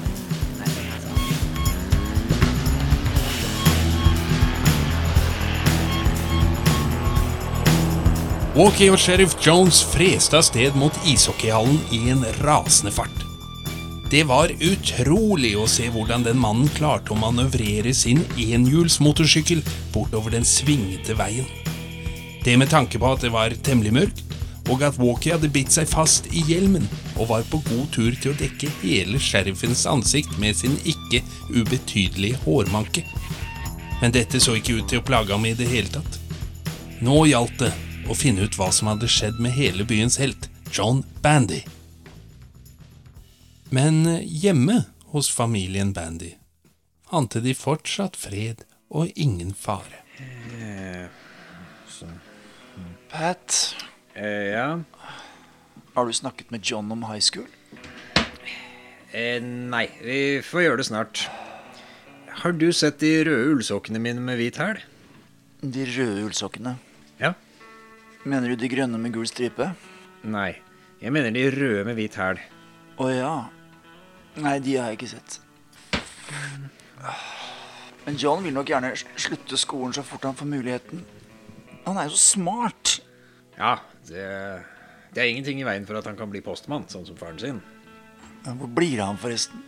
Walkie 8.60 8.90
og 8.92 8.98
sheriff 9.00 9.32
Jones 9.40 9.78
freste 9.88 10.36
av 10.36 10.42
sted 10.44 10.74
mot 10.76 10.92
ishockeyhallen 11.08 11.78
i 11.96 12.10
en 12.12 12.20
rasende 12.44 12.90
fart. 12.92 13.22
Det 14.12 14.20
var 14.28 14.52
utrolig 14.52 15.54
å 15.56 15.64
se 15.70 15.86
hvordan 15.88 16.26
den 16.26 16.36
mannen 16.42 16.68
klarte 16.76 17.14
å 17.14 17.16
manøvrere 17.16 17.94
sin 17.96 18.20
enhjulsmotorsykkel 18.36 19.64
bortover 19.94 20.36
den 20.36 20.44
svingete 20.44 21.16
veien. 21.16 21.48
Det 22.44 22.58
med 22.60 22.68
tanke 22.74 23.00
på 23.00 23.14
at 23.14 23.24
det 23.24 23.32
var 23.32 23.56
temmelig 23.64 23.96
mørkt, 23.96 24.22
og 24.68 24.84
at 24.84 25.00
Walkie 25.00 25.38
hadde 25.38 25.54
bitt 25.56 25.72
seg 25.72 25.88
fast 25.88 26.28
i 26.28 26.44
hjelmen 26.50 26.84
og 27.16 27.30
var 27.32 27.48
på 27.48 27.64
god 27.64 27.88
tur 27.96 28.12
til 28.12 28.34
å 28.34 28.38
dekke 28.44 28.68
hele 28.84 29.24
sheriffens 29.24 29.88
ansikt 29.88 30.36
med 30.42 30.58
sin 30.58 30.76
ikke 30.84 31.24
ubetydelige 31.48 32.44
hårmanke. 32.44 33.08
Men 34.02 34.12
dette 34.12 34.36
så 34.36 34.60
ikke 34.60 34.82
ut 34.82 34.90
til 34.92 35.00
å 35.00 35.12
plage 35.14 35.32
ham 35.32 35.48
i 35.48 35.56
det 35.56 35.72
hele 35.72 36.00
tatt. 36.00 36.26
Nå 37.00 37.24
gjaldt 37.30 37.62
det 37.64 37.78
å 38.10 38.16
finne 38.18 38.42
ut 38.46 38.56
hva 38.58 38.70
som 38.74 38.90
hadde 38.90 39.08
skjedd 39.10 39.38
med 39.42 39.54
hele 39.54 39.84
byens 39.86 40.18
helt, 40.20 40.48
John 40.74 41.04
Bandy. 41.22 41.62
Men 43.70 44.02
eh, 44.10 44.24
hjemme 44.26 44.84
hos 45.14 45.30
familien 45.30 45.92
Bandy 45.94 46.34
ante 47.10 47.40
de 47.42 47.54
fortsatt 47.58 48.14
fred 48.18 48.64
og 48.90 49.10
ingen 49.18 49.54
fare. 49.54 50.02
Pat, 53.10 53.74
Eh, 54.14 54.50
ja? 54.52 54.80
har 55.94 56.06
du 56.06 56.12
snakket 56.12 56.50
med 56.50 56.60
John 56.66 56.90
om 56.92 57.02
high 57.08 57.22
school? 57.22 57.46
Eh, 59.14 59.40
nei, 59.42 59.86
vi 60.02 60.40
får 60.44 60.64
gjøre 60.64 60.80
det 60.82 60.86
snart. 60.86 61.22
Har 62.42 62.52
du 62.52 62.68
sett 62.74 62.98
de 63.02 63.24
røde 63.26 63.54
ullsokkene 63.54 63.98
mine 64.02 64.20
med 64.22 64.38
hvit 64.38 64.58
hæl? 64.60 64.82
De 65.62 65.86
røde 65.86 66.26
ullsokkene. 66.26 66.76
Ja. 68.20 68.28
Mener 68.28 68.52
du 68.52 68.56
de 68.60 68.68
grønne 68.68 68.98
med 69.00 69.14
gul 69.14 69.24
stripe? 69.28 69.70
Nei, 70.28 70.50
jeg 71.00 71.12
mener 71.12 71.32
de 71.32 71.46
røde 71.54 71.84
med 71.88 71.96
hvit 71.96 72.16
hæl. 72.20 72.40
Å 73.00 73.06
ja. 73.08 73.34
Nei, 74.36 74.58
de 74.60 74.74
har 74.76 74.90
jeg 74.90 74.98
ikke 74.98 75.08
sett. 75.14 75.38
Men 78.04 78.18
John 78.20 78.44
vil 78.44 78.52
nok 78.52 78.68
gjerne 78.68 78.92
slutte 78.98 79.56
skolen 79.60 79.94
så 79.96 80.04
fort 80.04 80.26
han 80.28 80.36
får 80.36 80.50
muligheten. 80.50 81.00
Han 81.86 81.96
er 81.96 82.10
jo 82.10 82.14
så 82.16 82.36
smart. 82.36 82.98
Ja, 83.56 83.78
det, 84.08 84.26
det 85.14 85.22
er 85.22 85.32
ingenting 85.32 85.62
i 85.62 85.66
veien 85.66 85.88
for 85.88 85.96
at 85.96 86.08
han 86.08 86.18
kan 86.18 86.30
bli 86.32 86.42
postmann, 86.44 86.84
sånn 86.92 87.08
som 87.08 87.16
faren 87.16 87.40
sin. 87.40 87.62
Men 88.44 88.60
Hvor 88.60 88.70
blir 88.76 89.00
ham, 89.00 89.16
forresten? 89.20 89.64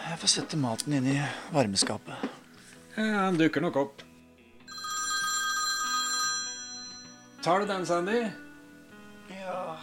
Jeg 0.00 0.20
får 0.20 0.32
sette 0.32 0.60
maten 0.60 0.94
inn 0.96 1.08
i 1.12 1.18
varmeskapet. 1.54 2.28
Ja, 2.96 3.26
han 3.26 3.40
dukker 3.40 3.64
nok 3.64 3.76
opp. 3.80 4.04
Tar 7.42 7.60
du 7.60 7.66
den, 7.66 7.86
Sandy? 7.86 8.30
Ja 9.28 9.76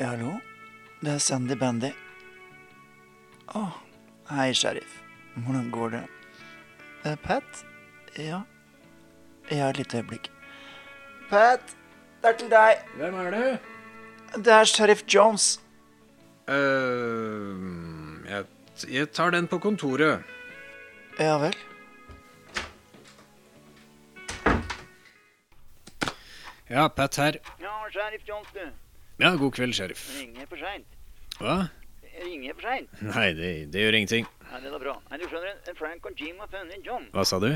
Ja, 0.00 0.06
hallo? 0.06 0.34
Det 1.00 1.12
er 1.14 1.18
Sandy 1.18 1.56
Bandy. 1.56 1.90
Å, 3.56 3.62
hei, 4.30 4.50
sheriff. 4.56 4.98
Hvordan 5.44 5.70
går 5.72 5.94
det? 5.94 6.02
Uh, 7.06 7.14
Pat? 7.24 7.62
Ja? 8.16 8.42
Ja, 9.48 9.70
et 9.70 9.80
lite 9.80 10.02
øyeblikk. 10.02 10.28
Pat, 11.30 11.72
det 12.20 12.32
er 12.32 12.36
til 12.42 12.50
deg. 12.52 12.84
Hvem 12.96 13.16
er 13.22 13.36
du? 13.36 14.42
Det 14.44 14.52
er 14.58 14.68
sheriff 14.68 15.04
Jones. 15.08 15.54
Uh, 16.48 18.20
jeg, 18.28 18.44
jeg 18.88 19.08
tar 19.16 19.32
den 19.36 19.48
på 19.48 19.60
kontoret. 19.64 20.36
Ja 21.18 21.38
vel? 21.38 21.54
Ja, 26.70 26.88
Pat 26.88 27.16
her. 27.16 27.38
Ja, 27.58 27.72
sheriff 27.90 28.22
du. 28.54 28.70
Ja, 29.18 29.34
god 29.36 29.52
kveld, 29.54 29.74
sheriff. 29.74 30.04
Ringer 30.20 30.46
for 30.46 30.56
seint. 30.56 30.86
Hva? 31.40 31.56
Ringer 32.22 32.54
for 32.54 32.62
seint. 32.62 32.94
Nei, 33.02 33.32
det, 33.34 33.50
det 33.74 33.82
gjør 33.82 33.98
ingenting. 33.98 34.28
Ja, 34.46 34.60
det 34.62 34.70
er 34.70 34.78
bra. 34.82 34.94
Nei, 35.10 35.18
du 35.18 35.26
skjønner, 35.26 35.58
Frank 35.78 36.06
og 36.06 36.14
Jim 36.22 36.38
har 36.38 36.50
funnet 36.52 36.78
en 36.78 36.86
John. 36.86 37.08
Hva 37.14 37.26
sa 37.26 37.40
du? 37.42 37.50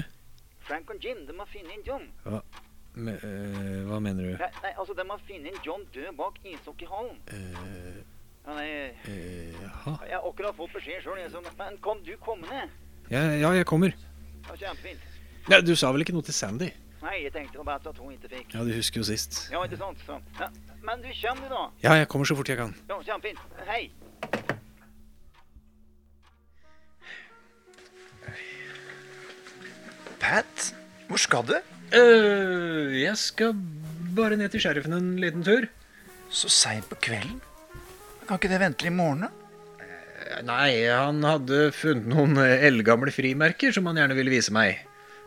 Frank 0.67 0.91
og 0.91 0.99
Jim, 1.05 1.23
de 1.29 1.39
har 1.39 1.49
funnet 1.53 1.77
en 1.79 1.87
John. 1.87 2.09
Hva, 2.27 2.43
me, 2.95 3.15
øh, 3.23 3.81
hva 3.89 4.01
mener 4.03 4.27
du? 4.27 4.35
Nei, 4.43 4.51
nei, 4.67 4.75
altså, 4.75 4.99
de 4.99 5.07
har 5.09 5.25
funnet 5.31 5.53
en 5.53 5.63
John 5.67 5.87
død 5.95 6.11
bak 6.19 6.43
ishockeyhallen. 6.51 7.23
Uh, 7.31 8.03
Ja, 8.45 8.55
nei, 8.59 8.69
uh, 9.09 9.55
jaha. 9.63 9.93
jeg 10.05 10.19
har 10.19 10.27
akkurat 10.29 10.57
fått 10.59 10.75
beskjed 10.75 11.07
sjøl, 11.07 11.23
Men 11.57 11.79
kan 11.87 12.03
du 12.05 12.13
komme 12.21 12.51
ned? 12.51 12.75
Ja, 13.11 13.21
ja, 13.37 13.51
jeg 13.53 13.67
kommer. 13.69 13.93
Ja, 14.49 14.57
kjempefint. 14.57 15.01
Ja, 15.51 15.61
du 15.61 15.75
sa 15.77 15.91
vel 15.93 16.05
ikke 16.05 16.15
noe 16.17 16.25
til 16.25 16.37
Sandy? 16.37 16.71
Nei, 17.05 17.19
jeg 17.27 17.35
tenkte 17.35 17.65
bare 17.67 17.83
at 17.85 17.99
hun 18.01 18.15
ikke 18.15 18.31
fikk. 18.33 18.55
Ja, 18.55 18.65
du 18.65 18.73
husker 18.73 19.03
jo 19.03 19.05
sist. 19.05 19.43
Ja, 19.53 19.61
ikke 19.67 19.77
sant? 19.77 20.01
Så. 20.07 20.17
Ja. 20.41 20.49
Men 20.85 21.03
du 21.05 21.11
kommer, 21.21 21.49
du, 21.51 21.53
da? 21.53 21.65
Ja, 21.85 21.99
jeg 22.01 22.09
kommer 22.09 22.29
så 22.29 22.37
fort 22.39 22.49
jeg 22.49 22.57
kan. 22.57 22.73
Ja, 22.89 22.97
kjempefint. 23.05 23.41
Hei. 23.69 23.91
Pat, 30.25 30.71
hvor 31.11 31.21
skal 31.21 31.45
du? 31.51 31.59
Uh, 31.93 32.89
jeg 32.97 33.17
skal 33.21 33.53
bare 34.17 34.39
ned 34.41 34.55
til 34.55 34.65
sheriffen 34.65 34.97
en 34.97 35.17
liten 35.21 35.45
tur. 35.45 35.69
Så 36.33 36.49
seint 36.49 36.89
på 36.89 36.97
kvelden? 37.05 37.43
Kan 38.25 38.41
ikke 38.41 38.49
det 38.49 38.65
vente 38.65 38.81
til 38.81 38.89
i 38.89 38.97
morgen, 38.97 39.27
da? 39.27 39.44
Nei, 40.45 40.87
han 40.89 41.21
hadde 41.27 41.69
funnet 41.77 42.09
noen 42.09 42.39
eh, 42.41 42.65
eldgamle 42.69 43.13
frimerker 43.13 43.75
som 43.75 43.89
han 43.91 43.99
gjerne 44.01 44.17
ville 44.17 44.33
vise 44.33 44.55
meg. 44.55 44.81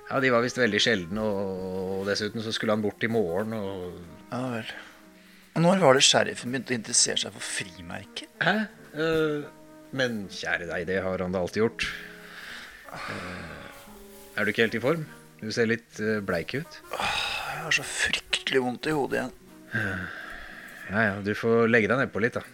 Ja, 0.08 0.22
De 0.24 0.32
var 0.34 0.44
visst 0.46 0.58
veldig 0.60 0.80
sjeldne, 0.82 1.22
og 1.24 2.08
dessuten 2.08 2.44
så 2.44 2.54
skulle 2.56 2.74
han 2.74 2.84
bort 2.86 3.04
i 3.04 3.12
morgen. 3.12 3.54
og... 3.58 4.00
Ja 4.32 4.42
vel. 4.56 4.72
Og 5.58 5.64
når 5.66 5.82
var 5.82 5.98
det 5.98 6.06
sheriffen 6.06 6.54
begynte 6.54 6.74
å 6.76 6.78
interessere 6.78 7.20
seg 7.22 7.36
for 7.36 7.44
frimerker? 7.44 8.30
Hæ? 8.44 8.56
Uh, 8.94 9.46
men 9.98 10.26
kjære 10.34 10.70
deg, 10.70 10.88
det 10.90 11.00
har 11.06 11.24
han 11.24 11.36
da 11.36 11.42
alltid 11.44 11.64
gjort. 11.64 11.88
Uh, 12.94 14.38
er 14.38 14.46
du 14.46 14.54
ikke 14.54 14.68
helt 14.68 14.78
i 14.78 14.84
form? 14.84 15.06
Du 15.42 15.50
ser 15.54 15.70
litt 15.70 16.00
bleik 16.26 16.56
ut. 16.58 16.80
Jeg 16.94 17.64
har 17.66 17.76
så 17.76 17.86
fryktelig 17.86 18.62
vondt 18.64 18.90
i 18.90 18.96
hodet 18.96 19.20
igjen. 19.20 19.36
Ja, 20.88 21.02
ja, 21.04 21.16
du 21.22 21.34
får 21.38 21.68
legge 21.70 21.90
deg 21.92 22.06
nedpå 22.06 22.22
litt, 22.24 22.38
da. 22.40 22.46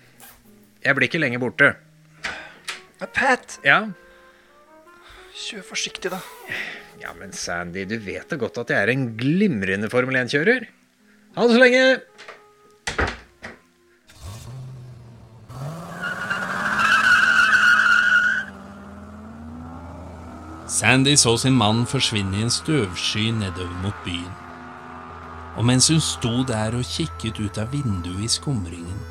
Jeg 0.84 0.98
blir 0.98 1.08
ikke 1.08 1.22
lenge 1.22 1.40
borte. 1.44 1.76
Men 3.04 3.12
Pat, 3.12 3.60
Ja? 3.68 3.80
kjør 5.36 5.64
forsiktig, 5.68 6.08
da. 6.14 6.22
Ja, 7.02 7.12
men 7.18 7.34
Sandy, 7.36 7.84
du 7.84 7.98
vet 8.00 8.30
da 8.32 8.38
godt 8.40 8.62
at 8.62 8.70
jeg 8.72 8.80
er 8.80 8.92
en 8.94 9.18
glimrende 9.20 9.90
Formel 9.92 10.16
1-kjører. 10.22 10.70
Ha 11.36 11.48
det 11.50 11.52
så 11.52 11.60
lenge! 11.60 11.82
Sandy 20.74 21.18
så 21.20 21.36
sin 21.38 21.58
mann 21.60 21.84
forsvinne 21.86 22.40
i 22.40 22.46
en 22.46 22.54
støvsky 22.54 23.34
nedover 23.36 23.82
mot 23.84 24.00
byen. 24.06 24.32
Og 25.58 25.68
mens 25.68 25.92
hun 25.92 26.00
sto 26.00 26.38
der 26.48 26.80
og 26.80 26.88
kikket 26.88 27.44
ut 27.44 27.60
av 27.60 27.76
vinduet 27.76 28.24
i 28.24 28.32
skumringen, 28.32 29.04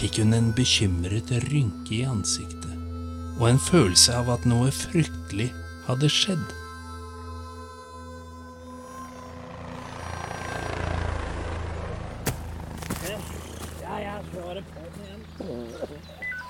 fikk 0.00 0.22
hun 0.24 0.32
en 0.32 0.54
bekymret 0.56 1.36
rynke 1.50 2.00
i 2.00 2.06
ansiktet 2.08 2.65
og 3.36 3.48
en 3.50 3.58
følelse 3.60 4.14
av 4.16 4.30
at 4.32 4.46
noe 4.48 4.70
fryktelig 4.72 5.50
hadde 5.86 6.08
skjedd. 6.12 6.44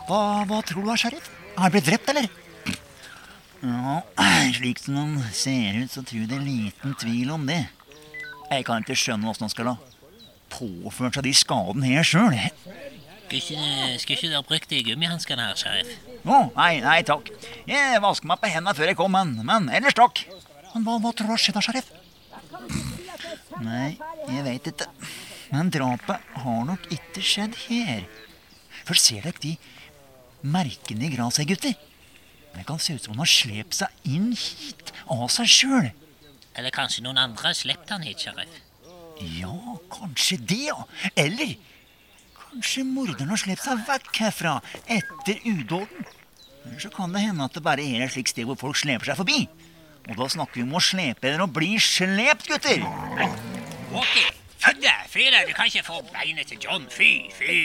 Hva, 0.06 0.20
hva 0.46 0.60
tror 0.62 0.84
du, 0.86 0.92
sheriff? 0.94 1.30
Har 1.56 1.66
han 1.66 1.72
blitt 1.74 1.88
drept, 1.88 2.10
eller? 2.12 2.28
Ja, 3.66 4.02
slik 4.54 4.78
som 4.78 4.98
han 5.00 5.16
ser 5.34 5.80
ut, 5.80 5.90
så 5.90 6.04
tror 6.06 6.22
jeg 6.22 6.30
det 6.30 6.38
er 6.38 6.46
liten 6.46 6.94
tvil 7.00 7.32
om 7.34 7.46
det. 7.48 7.64
Jeg 8.52 8.66
kan 8.68 8.84
ikke 8.84 8.94
skjønne 8.98 9.32
åssen 9.32 9.48
han 9.48 9.54
skal 9.54 9.72
ha 9.72 9.76
påført 10.52 11.18
seg 11.18 11.26
de 11.26 11.32
skadene 11.34 11.90
her 11.90 12.06
sjøl. 12.06 12.36
Skal 13.26 13.40
ikke, 13.40 13.98
skal 13.98 14.14
ikke 14.14 14.28
dere 14.30 14.46
brukt 14.46 14.70
de 14.70 14.82
gummihanskene 14.86 15.48
her, 15.48 15.56
sheriff? 15.58 15.88
Å, 16.22 16.36
nei, 16.54 16.76
nei 16.84 17.00
takk. 17.06 17.32
Jeg 17.66 17.98
vasker 18.04 18.30
meg 18.30 18.38
på 18.38 18.50
hendene 18.52 18.74
før 18.78 18.92
jeg 18.92 18.98
kom, 19.00 19.10
men, 19.16 19.32
men 19.48 19.66
ellers 19.74 19.96
takk. 19.98 20.22
Men 20.70 20.86
hva, 20.86 20.94
hva 21.02 21.10
tror 21.10 21.26
du 21.26 21.34
har 21.34 21.42
skjedd, 21.42 21.58
da, 21.58 21.64
sheriff? 21.66 21.90
Nei, 23.66 23.96
jeg 24.30 24.46
veit 24.46 24.70
ikke. 24.70 24.86
Men 25.50 25.74
drapet 25.74 26.30
har 26.44 26.62
nok 26.70 26.86
ikke 26.94 27.24
skjedd 27.24 27.58
her. 27.66 28.06
For 28.86 28.98
ser 29.00 29.26
dere 29.26 29.42
de 29.42 29.56
merkene 30.46 31.08
i 31.08 31.12
gresset, 31.16 31.50
gutter? 31.50 31.74
Det 32.54 32.64
kan 32.68 32.78
se 32.80 32.94
ut 32.94 33.02
som 33.02 33.16
han 33.16 33.24
har 33.24 33.32
slept 33.34 33.74
seg 33.82 34.06
inn 34.06 34.30
hit 34.38 34.94
av 35.10 35.26
seg 35.34 35.50
sjøl. 35.50 35.90
Eller 36.56 36.72
kanskje 36.72 37.02
noen 37.04 37.18
andre 37.20 37.50
har 37.50 37.58
sluppet 37.58 37.90
han 37.90 38.06
hit, 38.06 38.22
sheriff? 38.22 38.62
Ja, 39.34 39.56
kanskje 39.90 40.38
det, 40.38 40.66
ja. 40.70 40.84
Eller 41.18 41.56
kanskje 42.56 42.84
morderen 42.88 43.28
har 43.28 43.40
slept 43.40 43.64
seg 43.66 43.82
vekk 43.84 44.18
herfra 44.22 44.54
etter 44.88 45.40
udåden. 45.44 46.06
Eller 46.64 46.80
så 46.80 46.90
kan 46.90 47.12
det 47.12 47.20
hende 47.26 47.44
at 47.44 47.54
det 47.54 47.62
bare 47.62 47.84
er 47.84 48.06
et 48.06 48.14
slikt 48.14 48.32
sted 48.32 48.48
hvor 48.48 48.56
folk 48.56 48.78
sleper 48.80 49.10
seg 49.10 49.18
forbi. 49.20 49.42
Og 50.06 50.16
da 50.16 50.28
snakker 50.30 50.60
vi 50.60 50.64
om 50.64 50.76
å 50.78 50.82
slepe 50.82 51.28
eller 51.28 51.44
å 51.44 51.50
bli 51.50 51.76
slept, 51.82 52.48
gutter. 52.48 52.80
Walkie, 53.92 54.30
fødde, 54.62 54.94
fyre, 55.12 55.42
du 55.46 55.52
kan 55.52 55.68
ikke 55.68 55.84
få 55.84 56.00
beinet 56.14 56.48
til 56.48 56.62
John. 56.64 56.86
Fy, 56.90 57.28
fy. 57.36 57.58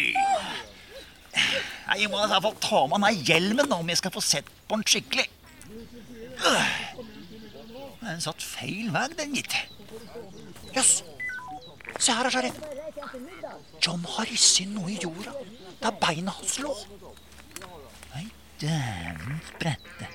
Nei, 1.32 1.98
Jeg 2.02 2.12
må 2.12 2.20
i 2.20 2.28
hvert 2.28 2.44
fall 2.44 2.60
ta 2.60 2.84
av 2.84 3.00
meg 3.00 3.24
hjelmen 3.30 3.72
da, 3.72 3.80
om 3.80 3.94
jeg 3.94 4.02
skal 4.02 4.12
få 4.12 4.26
sett 4.26 4.52
på 4.68 4.76
den 4.76 4.84
skikkelig. 4.92 5.30
Den 8.02 8.20
satt 8.20 8.44
feil 8.44 8.92
vei, 8.92 9.08
den, 9.16 9.40
gitt. 9.40 9.56
Jøss. 10.76 11.00
Se 12.02 12.18
her, 12.18 12.34
sheriff. 12.34 12.81
John 13.82 14.04
har 14.16 14.30
risset 14.30 14.66
inn 14.66 14.76
noe 14.78 14.92
i 14.94 15.00
jorda 15.02 15.34
der 15.82 15.96
beina 16.02 16.34
hans 16.36 16.58
lå. 16.62 16.74
Nei, 18.14 18.28
dæven 18.62 19.40
sprette. 19.50 20.10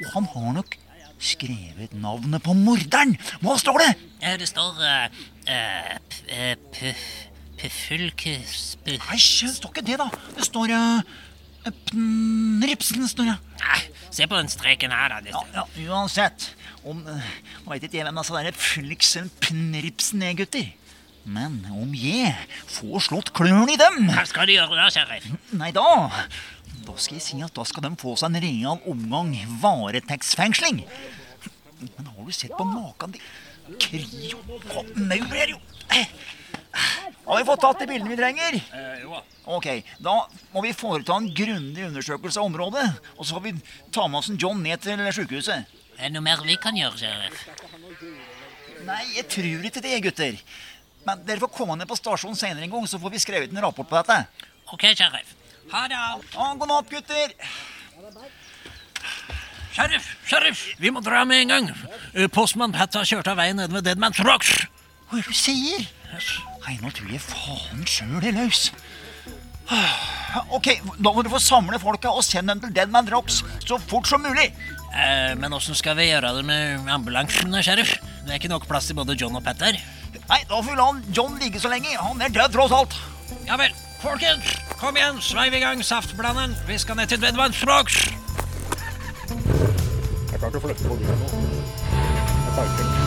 Og 0.00 0.08
han 0.16 0.26
har 0.32 0.56
nok 0.56 0.78
skrevet 1.22 1.94
navnet 1.96 2.42
på 2.44 2.56
morderen. 2.58 3.14
Hva 3.44 3.54
står 3.60 3.84
det? 3.84 3.92
Eh, 4.20 4.38
Det 4.40 4.48
står 4.50 4.80
uh, 4.82 5.06
uh, 5.48 7.04
Puffulkus... 7.60 8.74
Nei, 8.84 8.98
det 8.98 9.54
står 9.54 9.70
ikke 9.70 9.86
det, 9.86 10.00
da. 10.02 10.10
Det 10.36 10.48
står 10.48 10.74
Pnripsen, 11.64 13.06
står 13.08 13.30
det. 13.30 13.36
Nei, 13.62 13.78
se 14.12 14.26
på 14.28 14.36
den 14.36 14.50
streken 14.52 14.92
her, 14.92 15.14
da. 15.14 15.22
Ja, 15.30 15.44
ja, 15.54 15.64
uansett. 15.86 16.50
Om 16.84 17.00
Veit 17.64 17.86
ikke 17.86 18.02
jeg 18.02 18.04
hvem 18.04 18.18
disse 18.20 18.52
Flixen 18.60 19.30
Pnripsen 19.40 20.26
er, 20.26 20.34
gutter. 20.42 20.74
Men 21.24 21.62
om 21.72 21.94
jeg 21.96 22.34
får 22.68 23.06
slått 23.06 23.30
klørne 23.36 23.72
i 23.72 23.78
dem 23.80 24.10
Hva 24.12 24.26
skal 24.28 24.48
du 24.48 24.52
gjøre 24.52 24.76
da, 24.76 24.90
sheriff? 24.92 25.24
Nei, 25.56 25.70
da 25.72 25.84
Da 26.84 26.96
skal 27.00 27.16
jeg 27.16 27.24
si 27.24 27.38
at 27.44 27.54
da 27.56 27.64
skal 27.64 27.86
de 27.86 27.94
få 28.00 28.12
seg 28.20 28.28
en 28.34 28.42
real 28.44 28.82
omgang 28.90 29.32
varetektsfengsling. 29.62 30.82
Men 31.80 32.10
har 32.12 32.26
du 32.28 32.32
sett 32.36 32.52
på 32.56 32.66
maken 32.68 33.16
de 33.16 33.22
Krio 33.80 34.42
og 34.76 34.90
maur 35.00 35.30
her, 35.32 35.54
jo. 35.54 35.60
Eh, 35.96 36.10
Har 37.24 37.38
vi 37.38 37.46
fått 37.48 37.62
tatt 37.62 37.80
de 37.80 37.86
bildene 37.88 38.12
vi 38.12 38.18
trenger? 38.18 38.58
Ok, 39.48 39.68
Da 40.04 40.14
må 40.52 40.60
vi 40.66 40.74
foreta 40.76 41.16
en 41.16 41.30
grundig 41.32 41.86
undersøkelse 41.86 42.42
av 42.42 42.50
området. 42.50 42.84
Og 43.16 43.24
så 43.24 43.38
får 43.38 43.44
vi 43.46 43.54
ta 43.94 44.04
med 44.06 44.20
oss 44.20 44.28
en 44.28 44.36
John 44.36 44.60
ned 44.60 44.84
til 44.84 45.00
sykehuset. 45.16 45.64
Er 45.96 46.10
det 46.10 46.12
noe 46.18 46.26
mer 46.26 46.44
vi 46.44 46.58
kan 46.60 46.76
gjøre, 46.76 46.98
sheriff? 47.00 47.46
Nei, 48.84 49.00
jeg 49.16 49.28
tror 49.32 49.64
ikke 49.70 49.80
det, 49.80 49.96
gutter. 50.04 50.36
Men 51.04 51.24
dere 51.26 51.42
får 51.42 51.52
komme 51.52 51.76
ned 51.76 51.88
på 51.90 51.98
stasjonen 51.98 52.38
senere 52.38 52.64
en 52.64 52.72
gang, 52.72 52.88
så 52.88 53.00
får 53.00 53.12
vi 53.12 53.22
skrevet 53.22 53.52
en 53.52 53.64
rapport 53.64 53.88
på 53.88 53.98
dette. 54.00 54.18
Ok, 54.72 54.86
sheriff. 54.96 55.34
Ha 55.72 55.86
det. 55.88 56.00
Ja, 56.34 56.52
god 56.58 56.68
natt, 56.68 56.90
gutter. 56.92 57.34
Sheriff, 59.74 60.06
sheriff, 60.30 60.60
vi 60.78 60.92
må 60.94 61.02
dra 61.02 61.24
med 61.26 61.42
en 61.42 61.50
gang. 61.50 61.70
Eh, 62.14 62.28
Postmann 62.30 62.72
Pat 62.72 62.94
har 62.94 63.08
kjørt 63.08 63.26
av 63.32 63.40
veien 63.40 63.58
nede 63.58 63.74
ved 63.74 63.88
Deadman 63.88 64.14
Rocks. 64.22 64.52
Hva 65.10 65.18
er 65.18 65.24
det 65.24 65.32
du 65.32 65.38
sier? 65.38 65.88
Nå 66.80 66.92
tror 66.94 67.10
jeg 67.10 67.22
faen 67.24 67.82
sjøl 67.90 68.22
er 68.22 68.36
løs. 68.38 68.68
Ok, 70.54 70.68
da 71.00 71.10
må 71.10 71.24
du 71.24 71.30
få 71.32 71.40
samle 71.42 71.78
folka 71.82 72.12
og 72.12 72.22
sende 72.26 72.54
dem 72.54 72.62
til 72.62 72.74
Deadman 72.76 73.10
Rocks 73.10 73.40
så 73.64 73.80
fort 73.90 74.06
som 74.06 74.22
mulig. 74.22 74.46
Eh, 74.94 75.34
men 75.40 75.56
åssen 75.56 75.74
skal 75.74 75.98
vi 75.98 76.06
gjøre 76.10 76.36
det 76.38 76.46
med 76.46 76.88
ambulansen, 76.94 77.54
sheriff? 77.64 77.96
Det 78.24 78.30
er 78.30 78.38
ikke 78.38 78.52
nok 78.52 78.68
plass 78.70 78.86
til 78.90 78.98
både 79.00 79.18
John 79.18 79.34
og 79.34 79.42
Pat 79.44 79.58
der. 79.58 79.80
Nei, 80.28 80.40
da 80.48 80.56
får 80.62 80.70
vi 80.70 80.76
la 80.78 80.88
John 81.16 81.38
ligge 81.40 81.60
så 81.60 81.68
lenge. 81.68 81.96
Han 82.00 82.22
er 82.22 82.28
død, 82.32 82.52
tross 82.56 82.72
alt. 82.72 82.94
Ja 83.48 83.58
vel. 83.60 83.72
Folkens, 84.00 84.44
kom 84.80 84.96
igjen, 84.96 85.20
sveiv 85.24 85.54
i 85.56 85.60
gang 85.62 85.84
saftblanderen. 85.84 86.56
Vi 86.68 86.78
skal 86.78 86.96
ned 86.96 87.06
til 87.12 87.20
Deadman 87.20 87.54
Rocks. 87.68 87.96
Jeg 90.32 90.40
kan 90.40 90.48
ikke 90.48 90.60
flytte 90.60 90.88
på 90.88 90.94
bilen 91.00 91.18
nå. 91.20 91.28
Jeg 92.44 92.52
parker 92.56 92.84
den. 92.84 93.04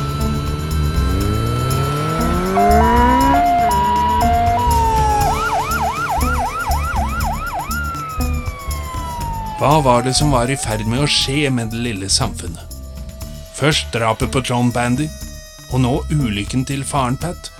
Hva 9.57 9.79
var 9.81 10.03
det 10.05 10.13
som 10.17 10.29
var 10.33 10.49
i 10.53 10.57
ferd 10.57 10.85
med 10.85 11.01
å 11.01 11.09
skje 11.09 11.49
med 11.49 11.71
det 11.73 11.81
lille 11.81 12.09
samfunnet? 12.13 12.77
Først 13.57 13.89
drapet 13.93 14.29
på 14.33 14.43
John 14.45 14.69
Bandy, 14.73 15.07
og 15.71 15.81
nå 15.83 15.93
ulykken 16.13 16.65
til 16.67 16.83
faren 16.87 17.17
Pat. 17.19 17.51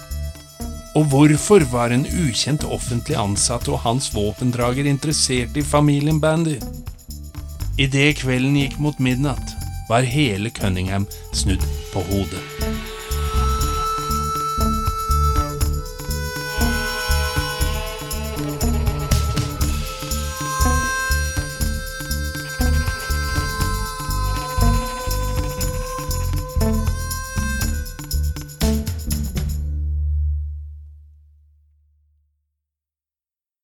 Og 0.98 1.06
hvorfor 1.12 1.66
var 1.72 1.94
en 1.94 2.08
ukjent 2.08 2.66
offentlig 2.66 3.18
ansatt 3.20 3.70
og 3.70 3.84
hans 3.84 4.10
våpendrager 4.16 4.90
interessert 4.90 5.58
i 5.58 5.66
familien 5.66 6.22
Bandy? 6.24 6.58
Idet 7.78 8.24
kvelden 8.24 8.58
gikk 8.58 8.80
mot 8.82 8.98
midnatt, 9.00 9.54
var 9.90 10.08
hele 10.08 10.50
Cunningham 10.50 11.06
snudd 11.34 11.64
på 11.94 12.02
hodet. 12.10 12.57